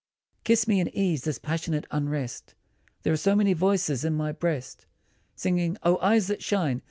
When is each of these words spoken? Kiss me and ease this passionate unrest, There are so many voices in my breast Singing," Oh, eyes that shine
Kiss 0.43 0.67
me 0.67 0.79
and 0.79 0.89
ease 0.95 1.25
this 1.25 1.37
passionate 1.37 1.85
unrest, 1.91 2.55
There 3.03 3.13
are 3.13 3.15
so 3.15 3.35
many 3.35 3.53
voices 3.53 4.03
in 4.03 4.15
my 4.15 4.31
breast 4.31 4.87
Singing," 5.35 5.77
Oh, 5.83 5.99
eyes 6.01 6.25
that 6.25 6.41
shine 6.41 6.79